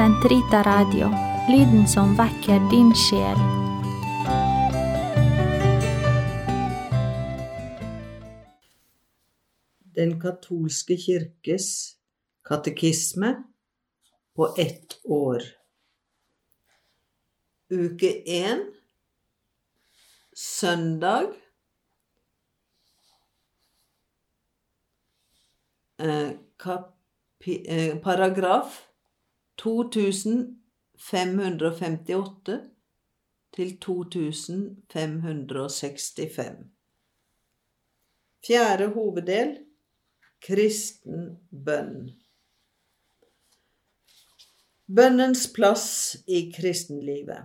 [0.00, 1.10] Sentrita Radio,
[1.52, 3.36] lyden som vekker din sjel.
[9.92, 11.68] Den katolske kirkes
[12.48, 13.34] katekisme
[14.32, 15.44] på ett år.
[17.68, 18.64] Uke én,
[20.32, 21.34] søndag
[25.98, 26.30] eh,
[27.44, 28.86] eh, Paragraf
[29.60, 32.60] 2558
[33.52, 36.56] til 2565.
[38.46, 39.58] Fjerde hoveddel
[40.40, 42.10] kristen bønn.
[44.88, 47.42] Bønnens plass i kristenlivet.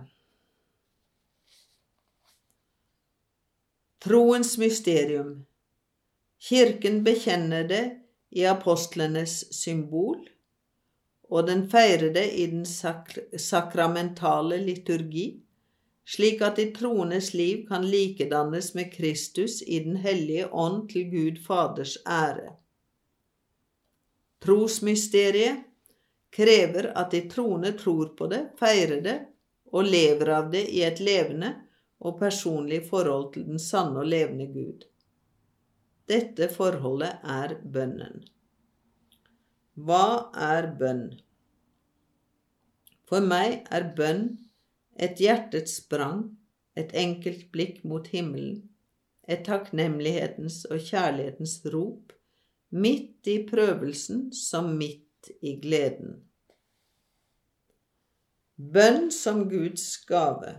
[4.06, 5.46] Troens mysterium.
[6.48, 7.84] Kirken bekjenner det
[8.30, 10.35] i apostlenes symbol,
[11.30, 15.26] og den feirer det i den sak sakramentale liturgi,
[16.06, 21.40] slik at de troendes liv kan likedannes med Kristus i Den hellige ånd til Gud
[21.46, 22.54] Faders ære.
[24.44, 25.64] Trosmysteriet
[26.30, 29.16] krever at de troende tror på det, feirer det
[29.72, 31.54] og lever av det i et levende
[31.98, 34.84] og personlig forhold til den sanne og levende Gud.
[36.06, 38.22] Dette forholdet er bønnen.
[39.76, 41.10] Hva er bønn?
[43.04, 44.22] For meg er bønn
[44.96, 46.22] et hjertets sprang,
[46.80, 48.62] et enkelt blikk mot himmelen,
[49.28, 52.14] et takknemlighetens og kjærlighetens rop,
[52.72, 56.22] midt i prøvelsen som midt i gleden.
[58.56, 60.54] Bønn som Guds gave.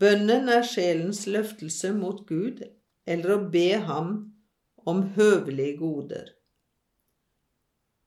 [0.00, 2.60] Bønnen er sjelens løftelse mot Gud
[3.08, 4.12] eller å be ham
[4.84, 6.28] om høvelige goder.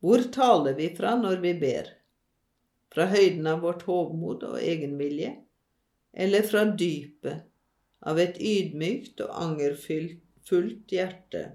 [0.04, 1.88] Hvor taler vi fra når vi ber?
[2.92, 5.32] Fra høyden av vårt hovmod og egenvilje,
[6.14, 7.46] eller fra dypet
[8.04, 11.46] av et ydmykt og angerfullt hjerte?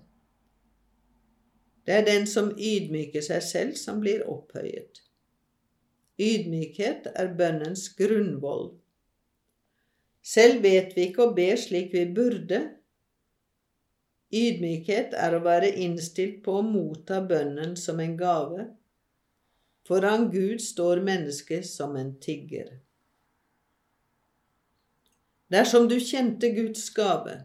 [1.85, 5.03] Det er den som ydmyker seg selv, som blir opphøyet.
[6.19, 8.73] Ydmykhet er bønnens grunnvoll.
[10.25, 12.65] Selv vet vi ikke å be slik vi burde.
[14.35, 18.67] Ydmykhet er å være innstilt på å motta bønnen som en gave.
[19.89, 22.75] Foran Gud står mennesket som en tigger.
[25.49, 27.39] Dersom du kjente Guds gave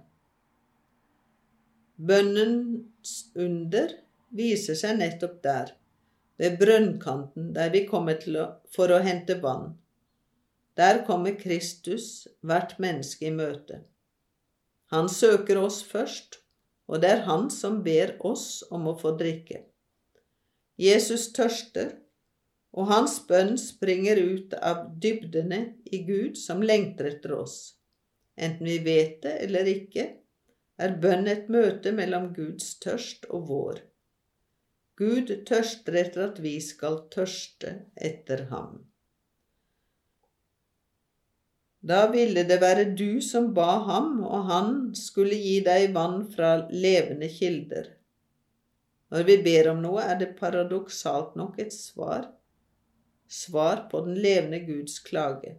[1.95, 3.93] Bønnens under
[4.35, 5.71] viser seg nettopp der,
[6.41, 8.45] ved brønnkanten der vi kommer til å,
[8.75, 9.77] for å hente vann.
[10.75, 13.83] Der kommer Kristus hvert menneske i møte.
[14.91, 16.42] Han søker oss først,
[16.89, 19.63] og det er han som ber oss om å få drikke.
[20.79, 21.93] Jesus tørster,
[22.73, 27.57] og hans bønn springer ut av dybdene i Gud som lengter etter oss.
[28.35, 30.07] Enten vi vet det eller ikke,
[30.81, 33.83] er bønn et møte mellom Guds tørst og vår.
[34.97, 37.75] Gud tørster etter at vi skal tørste
[38.09, 38.81] etter ham.
[41.83, 46.53] Da ville det være du som ba ham, og han skulle gi deg vann fra
[46.71, 47.89] levende kilder.
[49.11, 52.29] Når vi ber om noe, er det paradoksalt nok et svar,
[53.27, 55.57] svar på den levende Guds klage.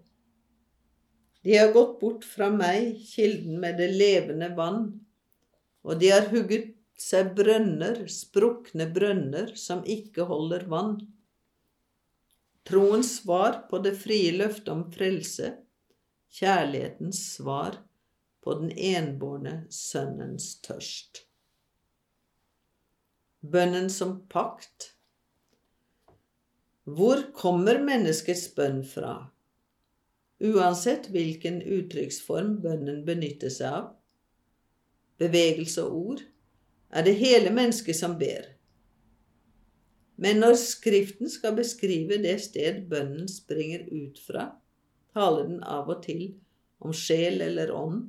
[1.45, 4.87] De har gått bort fra meg, kilden med det levende vann,
[5.85, 10.97] og de har hugget seg brønner, sprukne brønner, som ikke holder vann.
[12.65, 15.53] Troens svar på det frie løftet om frelse,
[16.35, 17.79] kjærlighetens svar
[18.45, 21.23] på den enbårne sønnens tørst.
[23.45, 24.91] Bønnen som pakt.
[26.85, 29.15] Hvor kommer menneskets bønn fra?
[30.45, 33.87] Uansett hvilken uttrykksform bønnen benytter seg av,
[35.23, 36.25] bevegelse og ord,
[36.91, 38.51] er det hele mennesket som ber.
[40.21, 44.51] Men når Skriften skal beskrive det sted bønnen springer ut fra,
[45.15, 46.27] taler den av og til
[46.85, 48.09] om sjel eller ånd,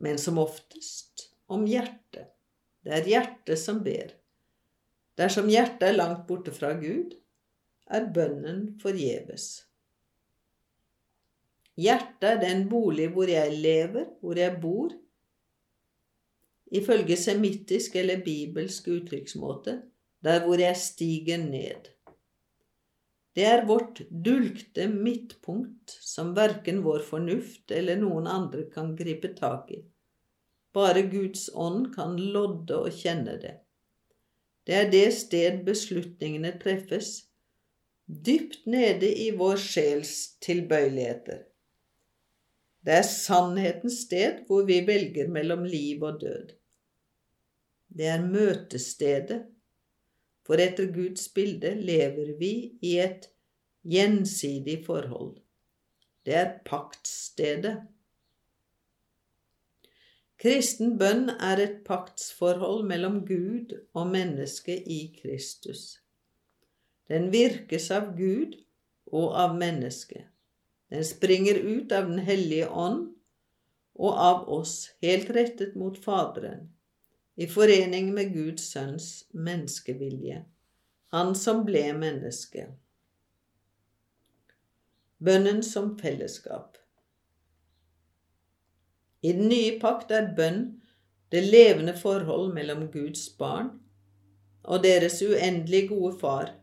[0.00, 2.30] men som oftest om hjertet.
[2.80, 4.14] Det er hjertet som ber.
[5.20, 7.12] Dersom hjertet er langt borte fra Gud,
[7.90, 9.50] er bønnen forgjeves.
[11.80, 14.94] Hjertet er den bolig hvor jeg lever, hvor jeg bor,
[16.70, 19.80] ifølge semittisk eller bibelsk uttrykksmåte,
[20.22, 21.90] der hvor jeg stiger ned.
[23.34, 29.70] Det er vårt dulgte midtpunkt som verken vår fornuft eller noen andre kan gripe tak
[29.70, 29.84] i.
[30.74, 33.56] Bare Guds ånd kan lodde og kjenne det.
[34.66, 37.12] Det er det sted beslutningene treffes,
[38.06, 41.46] dypt nede i vår sjels tilbøyeligheter.
[42.80, 46.54] Det er sannhetens sted hvor vi velger mellom liv og død.
[47.90, 49.42] Det er møtestedet,
[50.46, 52.52] for etter Guds bilde lever vi
[52.82, 53.28] i et
[53.86, 55.38] gjensidig forhold.
[56.26, 57.76] Det er paktstedet.
[60.40, 66.00] Kristen bønn er et paktsforhold mellom Gud og mennesket i Kristus.
[67.12, 68.56] Den virkes av Gud
[69.12, 70.28] og av mennesket.
[70.90, 73.10] Den springer ut av Den hellige ånd
[74.00, 76.70] og av oss, helt rettet mot Faderen,
[77.40, 80.42] i forening med Guds sønns menneskevilje,
[81.14, 82.66] han som ble menneske.
[85.24, 86.76] Bønnen som fellesskap.
[89.24, 90.62] I den nye pakt er bønn
[91.32, 93.72] det levende forhold mellom Guds barn
[94.60, 96.54] og deres uendelig gode Far,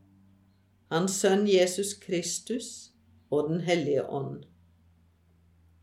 [0.94, 2.92] Hans Sønn Jesus Kristus,
[3.34, 4.44] og Den hellige ånd.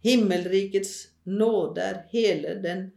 [0.06, 2.92] Himmelrikets nåde er hele den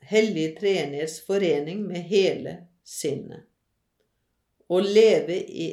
[0.00, 3.46] hellige treenighets forening med hele sinnet.
[4.70, 5.68] Å leve i,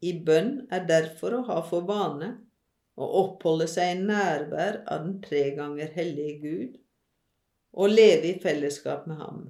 [0.00, 2.30] i bønn er derfor å ha for vane
[2.94, 6.80] å oppholde seg i nærvær av den tre ganger hellige Gud
[7.74, 9.44] og leve i fellesskap med ham.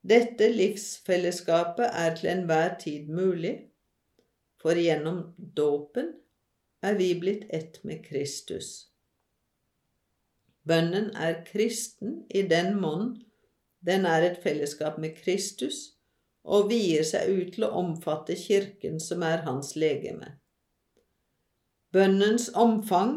[0.00, 3.56] Dette livsfellesskapet er til enhver tid mulig
[4.60, 6.14] for gjennom dåpen
[6.82, 8.89] er vi blitt ett med Kristus.
[10.70, 13.16] Bønnen er kristen i den monn
[13.86, 15.78] den er et fellesskap med Kristus
[16.44, 20.36] og vier seg ut til å omfatte Kirken, som er hans legeme.
[21.92, 23.16] Bønnens omfang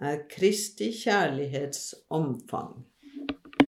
[0.00, 2.84] er Kristi kjærlighets omfang.